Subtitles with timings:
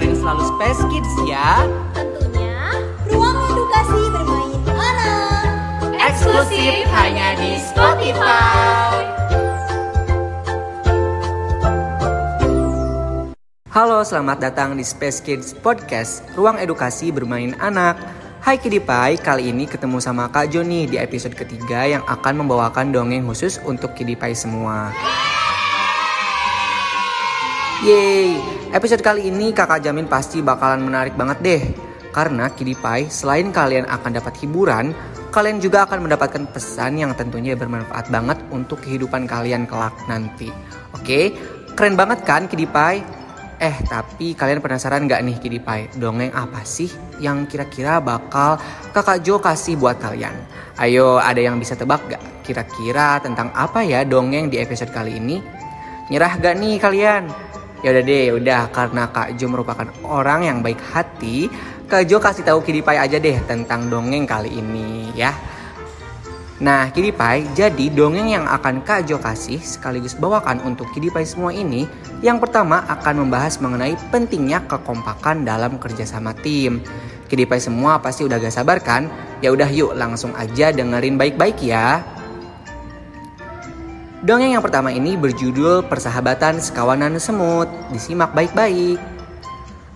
[0.00, 1.68] dengerin selalu Space Kids ya.
[1.92, 2.56] Tentunya
[3.12, 5.44] ruang edukasi bermain anak.
[6.00, 8.96] Eksklusif hanya di Spotify.
[13.68, 18.00] Halo, selamat datang di Space Kids Podcast, ruang edukasi bermain anak.
[18.40, 23.28] Hai Kidipai, kali ini ketemu sama Kak Joni di episode ketiga yang akan membawakan dongeng
[23.28, 24.96] khusus untuk Kidipai semua.
[27.84, 28.36] Yeay,
[28.70, 31.62] episode kali ini kakak jamin pasti bakalan menarik banget deh.
[32.10, 34.90] Karena Kidipai, selain kalian akan dapat hiburan,
[35.30, 40.50] kalian juga akan mendapatkan pesan yang tentunya bermanfaat banget untuk kehidupan kalian kelak nanti.
[40.90, 41.34] Oke,
[41.78, 43.02] keren banget kan Kidipai?
[43.60, 45.86] Eh, tapi kalian penasaran gak nih Kidipai?
[45.94, 46.90] Dongeng apa sih
[47.22, 48.58] yang kira-kira bakal
[48.90, 50.34] kakak Jo kasih buat kalian?
[50.82, 52.22] Ayo, ada yang bisa tebak gak?
[52.42, 55.38] Kira-kira tentang apa ya dongeng di episode kali ini?
[56.10, 57.49] Nyerah gak nih kalian?
[57.80, 61.48] Ya udah deh, udah karena Kak Jo merupakan orang yang baik hati,
[61.88, 65.32] Kak Jo kasih tahu Kidipai aja deh tentang dongeng kali ini ya.
[66.60, 71.88] Nah, Kidipai, jadi dongeng yang akan Kak Jo kasih sekaligus bawakan untuk Kidipai semua ini,
[72.20, 76.84] yang pertama akan membahas mengenai pentingnya kekompakan dalam kerjasama tim.
[77.32, 79.08] Kidipai semua pasti udah gak sabar kan?
[79.40, 82.04] Ya udah yuk langsung aja dengerin baik-baik ya.
[84.20, 87.72] Dongeng yang pertama ini berjudul Persahabatan Sekawanan Semut.
[87.88, 89.00] Disimak baik-baik.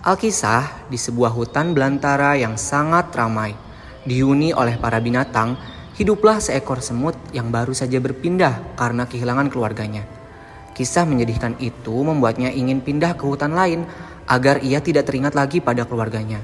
[0.01, 3.53] Alkisah di sebuah hutan belantara yang sangat ramai,
[4.01, 5.53] dihuni oleh para binatang,
[5.93, 10.01] hiduplah seekor semut yang baru saja berpindah karena kehilangan keluarganya.
[10.73, 13.85] Kisah menyedihkan itu membuatnya ingin pindah ke hutan lain
[14.25, 16.41] agar ia tidak teringat lagi pada keluarganya.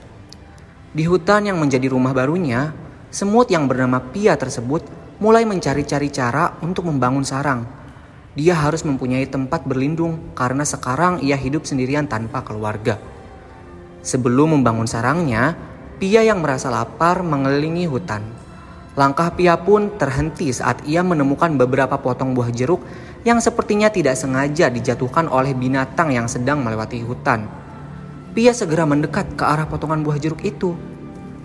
[0.94, 2.78] Di hutan yang menjadi rumah barunya,
[3.10, 7.62] semut yang bernama Pia tersebut mulai mencari-cari cara untuk membangun sarang.
[8.34, 12.98] Dia harus mempunyai tempat berlindung karena sekarang ia hidup sendirian tanpa keluarga.
[14.02, 15.54] Sebelum membangun sarangnya,
[16.02, 18.26] Pia yang merasa lapar mengelilingi hutan.
[18.98, 22.82] Langkah Pia pun terhenti saat ia menemukan beberapa potong buah jeruk
[23.22, 27.46] yang sepertinya tidak sengaja dijatuhkan oleh binatang yang sedang melewati hutan.
[28.34, 30.74] Pia segera mendekat ke arah potongan buah jeruk itu.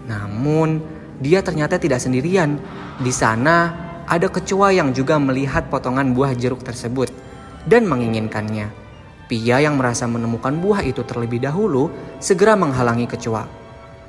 [0.09, 2.61] Namun, dia ternyata tidak sendirian.
[3.01, 3.73] Di sana
[4.07, 7.11] ada kecoa yang juga melihat potongan buah jeruk tersebut
[7.67, 8.71] dan menginginkannya.
[9.27, 11.91] Pia yang merasa menemukan buah itu terlebih dahulu
[12.23, 13.45] segera menghalangi kecoa.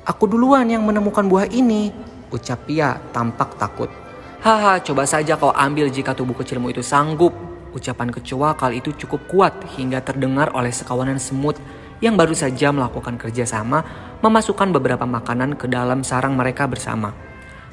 [0.06, 1.90] Aku duluan yang menemukan buah ini,
[2.30, 3.90] ucap Pia tampak takut.
[4.38, 7.34] Haha, coba saja kau ambil jika tubuh kecilmu itu sanggup.
[7.74, 11.58] Ucapan kecoa kali itu cukup kuat hingga terdengar oleh sekawanan semut
[11.98, 13.82] yang baru saja melakukan kerjasama
[14.22, 17.14] memasukkan beberapa makanan ke dalam sarang mereka bersama.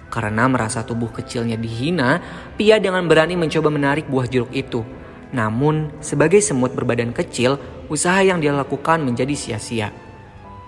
[0.10, 2.22] Karena merasa tubuh kecilnya dihina,
[2.56, 4.86] Pia dengan berani mencoba menarik buah jeruk itu.
[5.36, 7.60] Namun, sebagai semut berbadan kecil,
[7.92, 9.92] usaha yang dia lakukan menjadi sia-sia.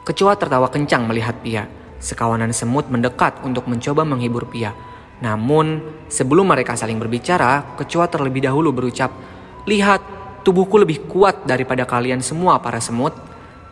[0.04, 1.70] Kecoa tertawa kencang melihat Pia.
[2.02, 4.76] Sekawanan semut mendekat untuk mencoba menghibur Pia.
[5.24, 5.82] Namun,
[6.12, 9.14] sebelum mereka saling berbicara, kecoa terlebih dahulu berucap,
[9.68, 10.00] Lihat,
[10.48, 13.12] tubuhku lebih kuat daripada kalian semua para semut.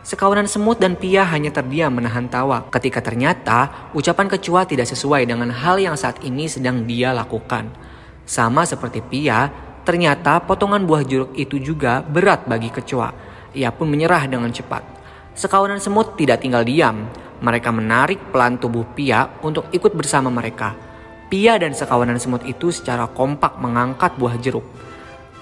[0.06, 5.50] Sekawanan semut dan Pia hanya terdiam menahan tawa ketika ternyata ucapan kecoa tidak sesuai dengan
[5.50, 7.74] hal yang saat ini sedang dia lakukan.
[8.22, 9.50] Sama seperti Pia,
[9.82, 13.10] ternyata potongan buah jeruk itu juga berat bagi kecoa.
[13.50, 14.86] Ia pun menyerah dengan cepat.
[15.34, 17.10] Sekawanan semut tidak tinggal diam.
[17.42, 20.78] Mereka menarik pelan tubuh Pia untuk ikut bersama mereka.
[21.26, 24.70] Pia dan sekawanan semut itu secara kompak mengangkat buah jeruk.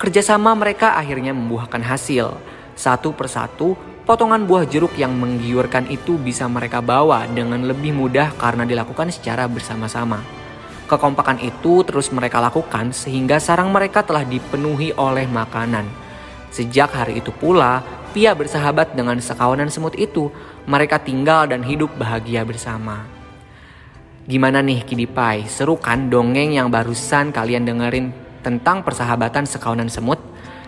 [0.00, 2.32] Kerjasama mereka akhirnya membuahkan hasil.
[2.72, 8.68] Satu persatu, potongan buah jeruk yang menggiurkan itu bisa mereka bawa dengan lebih mudah karena
[8.68, 10.20] dilakukan secara bersama-sama.
[10.84, 15.88] Kekompakan itu terus mereka lakukan sehingga sarang mereka telah dipenuhi oleh makanan.
[16.52, 17.82] Sejak hari itu pula,
[18.14, 20.30] Pia bersahabat dengan sekawanan semut itu.
[20.70, 23.02] Mereka tinggal dan hidup bahagia bersama.
[24.22, 25.50] Gimana nih Kidipai?
[25.50, 28.14] Seru kan dongeng yang barusan kalian dengerin
[28.46, 30.22] tentang persahabatan sekawanan semut?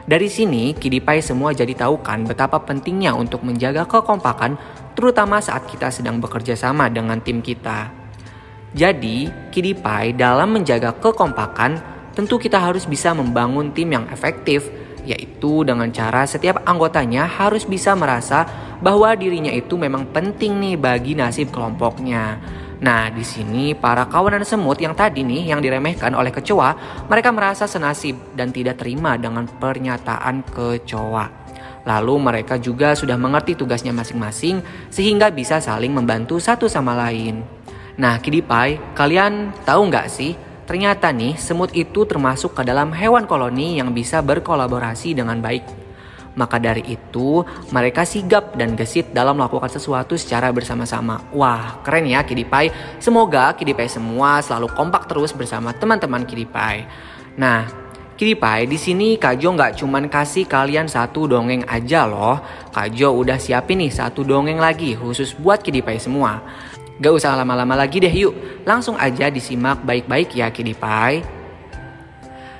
[0.06, 4.54] Dari sini, Kidipai semua jadi tahu kan betapa pentingnya untuk menjaga kekompakan
[4.94, 7.90] terutama saat kita sedang bekerja sama dengan tim kita.
[8.70, 11.82] Jadi, Kidipai dalam menjaga kekompakan
[12.14, 14.70] tentu kita harus bisa membangun tim yang efektif
[15.02, 18.46] yaitu dengan cara setiap anggotanya harus bisa merasa
[18.78, 22.38] bahwa dirinya itu memang penting nih bagi nasib kelompoknya.
[22.76, 26.76] Nah, di sini para kawanan semut yang tadi nih yang diremehkan oleh kecoa,
[27.08, 31.26] mereka merasa senasib dan tidak terima dengan pernyataan kecoa.
[31.86, 34.60] Lalu mereka juga sudah mengerti tugasnya masing-masing
[34.92, 37.40] sehingga bisa saling membantu satu sama lain.
[37.96, 40.36] Nah, Kidipai, kalian tahu nggak sih?
[40.66, 45.85] Ternyata nih, semut itu termasuk ke dalam hewan koloni yang bisa berkolaborasi dengan baik.
[46.36, 47.40] Maka dari itu,
[47.72, 51.24] mereka sigap dan gesit dalam melakukan sesuatu secara bersama-sama.
[51.32, 52.68] Wah, keren ya Kidipai.
[53.00, 56.84] Semoga Kidipai semua selalu kompak terus bersama teman-teman Kidipai.
[57.40, 57.64] Nah,
[58.16, 62.40] Kidipai di sini Kajo nggak cuman kasih kalian satu dongeng aja loh.
[62.72, 66.40] Kajo udah siapin nih satu dongeng lagi khusus buat Kidipai semua.
[66.96, 71.35] Gak usah lama-lama lagi deh yuk, langsung aja disimak baik-baik ya Kidipai.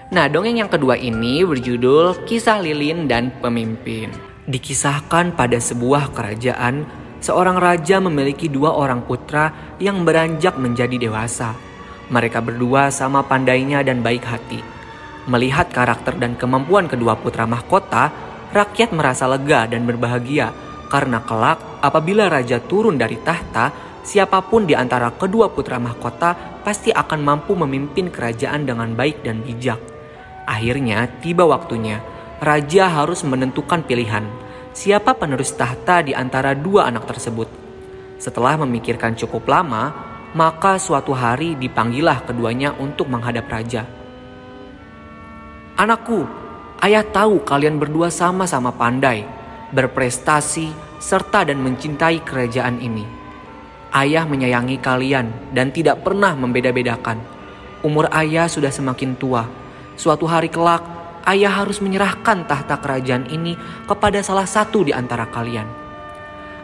[0.07, 4.15] Nah, dongeng yang kedua ini berjudul Kisah Lilin dan Pemimpin.
[4.47, 6.87] Dikisahkan pada sebuah kerajaan,
[7.19, 11.59] seorang raja memiliki dua orang putra yang beranjak menjadi dewasa.
[12.07, 14.63] Mereka berdua sama pandainya dan baik hati.
[15.27, 18.15] Melihat karakter dan kemampuan kedua putra mahkota,
[18.55, 20.55] rakyat merasa lega dan berbahagia
[20.87, 23.75] karena kelak apabila raja turun dari tahta,
[24.07, 29.43] siapa pun di antara kedua putra mahkota pasti akan mampu memimpin kerajaan dengan baik dan
[29.43, 29.96] bijak.
[30.47, 31.99] Akhirnya tiba waktunya,
[32.39, 34.23] raja harus menentukan pilihan.
[34.71, 37.51] Siapa penerus tahta di antara dua anak tersebut?
[38.23, 39.91] Setelah memikirkan cukup lama,
[40.39, 43.89] maka suatu hari dipanggillah keduanya untuk menghadap raja.
[45.77, 46.25] Anakku,
[46.81, 49.27] ayah tahu kalian berdua sama-sama pandai,
[49.75, 50.73] berprestasi,
[51.03, 53.05] serta dan mencintai kerajaan ini.
[53.93, 57.21] Ayah menyayangi kalian dan tidak pernah membeda-bedakan.
[57.85, 59.45] Umur ayah sudah semakin tua,
[59.97, 60.85] Suatu hari kelak,
[61.25, 63.57] ayah harus menyerahkan tahta kerajaan ini
[63.89, 65.65] kepada salah satu di antara kalian.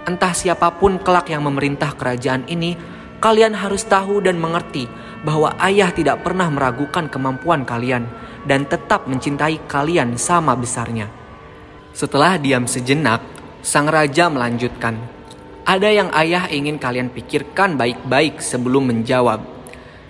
[0.05, 2.77] Entah siapa pun kelak yang memerintah kerajaan ini,
[3.25, 4.85] kalian harus tahu dan mengerti
[5.25, 8.05] bahwa ayah tidak pernah meragukan kemampuan kalian
[8.45, 11.07] dan tetap mencintai kalian sama besarnya.
[11.95, 13.23] Setelah diam sejenak,
[13.63, 14.99] sang raja melanjutkan,
[15.63, 19.62] "Ada yang ayah ingin kalian pikirkan baik-baik sebelum menjawab."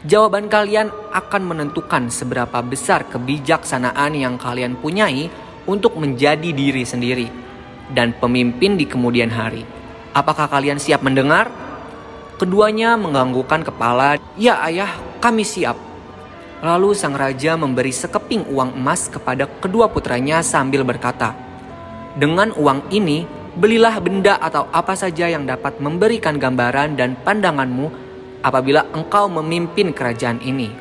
[0.02, 5.30] Jawaban kalian akan menentukan seberapa besar kebijaksanaan yang kalian punyai
[5.70, 7.30] untuk menjadi diri sendiri
[7.94, 9.62] dan pemimpin di kemudian hari.
[10.10, 11.46] Apakah kalian siap mendengar?
[12.34, 14.90] Keduanya menganggukkan kepala, "Ya, Ayah,
[15.22, 15.78] kami siap."
[16.66, 21.30] Lalu sang raja memberi sekeping uang emas kepada kedua putranya sambil berkata,
[22.18, 23.22] "Dengan uang ini,
[23.54, 28.11] belilah benda atau apa saja yang dapat memberikan gambaran dan pandanganmu
[28.42, 30.74] apabila engkau memimpin kerajaan ini.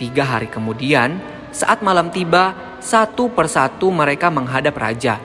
[0.00, 1.20] Tiga hari kemudian,
[1.52, 5.20] saat malam tiba, satu persatu mereka menghadap raja.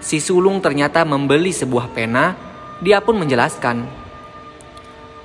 [0.00, 2.34] Si sulung ternyata membeli sebuah pena,
[2.80, 3.84] dia pun menjelaskan.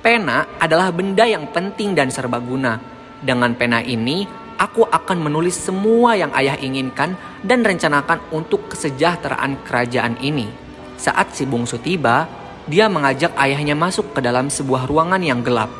[0.04, 2.78] Pena adalah benda yang penting dan serbaguna.
[3.22, 4.26] Dengan pena ini,
[4.58, 10.50] aku akan menulis semua yang ayah inginkan dan rencanakan untuk kesejahteraan kerajaan ini.
[10.98, 12.26] Saat si bungsu tiba,
[12.70, 15.70] dia mengajak ayahnya masuk ke dalam sebuah ruangan yang gelap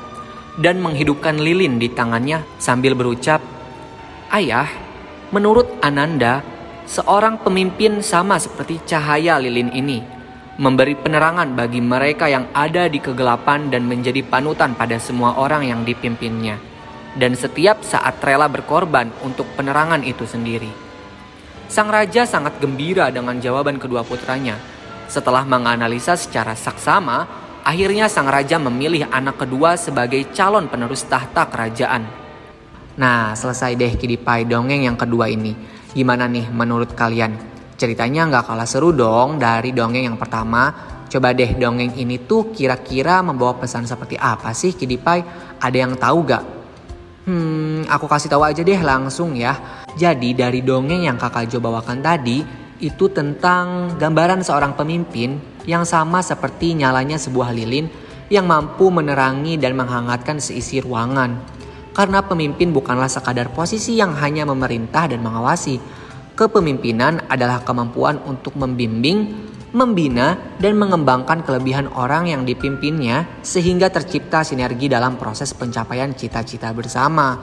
[0.59, 3.39] dan menghidupkan lilin di tangannya sambil berucap,
[4.35, 4.67] "Ayah,
[5.31, 6.43] menurut Ananda,
[6.85, 10.03] seorang pemimpin sama seperti cahaya lilin ini,
[10.59, 15.81] memberi penerangan bagi mereka yang ada di kegelapan dan menjadi panutan pada semua orang yang
[15.87, 16.59] dipimpinnya,
[17.17, 20.69] dan setiap saat rela berkorban untuk penerangan itu sendiri."
[21.73, 24.72] Sang raja sangat gembira dengan jawaban kedua putranya
[25.13, 27.29] setelah menganalisa secara saksama,
[27.61, 32.09] akhirnya sang raja memilih anak kedua sebagai calon penerus tahta kerajaan.
[32.97, 35.53] Nah, selesai deh Kidipai dongeng yang kedua ini.
[35.93, 37.37] Gimana nih menurut kalian?
[37.77, 40.73] Ceritanya nggak kalah seru dong dari dongeng yang pertama.
[41.13, 45.21] Coba deh dongeng ini tuh kira-kira membawa pesan seperti apa sih Kidipai?
[45.61, 46.45] Ada yang tahu gak?
[47.29, 49.85] Hmm, aku kasih tahu aja deh langsung ya.
[49.93, 56.19] Jadi dari dongeng yang kakak Jo bawakan tadi, itu tentang gambaran seorang pemimpin yang sama
[56.19, 57.87] seperti nyalanya sebuah lilin
[58.27, 61.39] yang mampu menerangi dan menghangatkan seisi ruangan.
[61.95, 65.79] Karena pemimpin bukanlah sekadar posisi yang hanya memerintah dan mengawasi.
[66.33, 69.29] Kepemimpinan adalah kemampuan untuk membimbing,
[69.77, 77.37] membina, dan mengembangkan kelebihan orang yang dipimpinnya sehingga tercipta sinergi dalam proses pencapaian cita-cita bersama.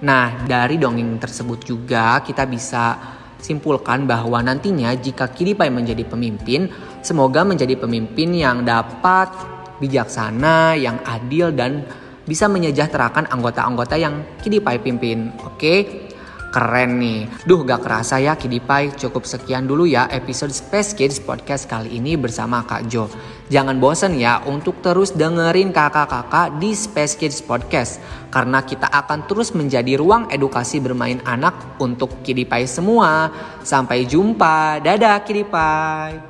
[0.00, 6.70] Nah, dari dongeng tersebut juga kita bisa simpulkan bahwa nantinya jika Kiripai menjadi pemimpin,
[7.00, 9.32] semoga menjadi pemimpin yang dapat
[9.80, 11.82] bijaksana, yang adil dan
[12.28, 15.32] bisa menyejahterakan anggota-anggota yang Kiripai pimpin.
[15.42, 16.06] Oke?
[16.50, 17.30] Keren nih.
[17.46, 18.90] Duh gak kerasa ya Kidipai.
[18.98, 23.06] Cukup sekian dulu ya episode Space Kids Podcast kali ini bersama Kak Jo.
[23.50, 27.98] Jangan bosan ya untuk terus dengerin kakak-kakak di Space Kids Podcast.
[28.30, 33.34] Karena kita akan terus menjadi ruang edukasi bermain anak untuk Kidipai semua.
[33.66, 34.78] Sampai jumpa.
[34.78, 36.22] Dadah Kidipai.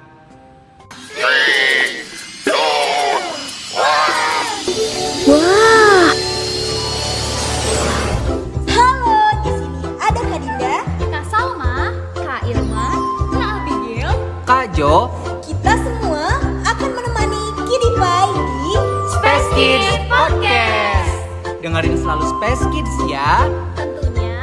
[21.80, 23.48] Dengerin selalu Space Kids ya.
[23.72, 24.36] Tentunya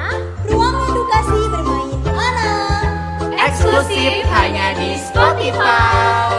[0.49, 2.89] ruang edukasi bermain anak.
[3.37, 6.36] Eksklusif hanya di Spotify.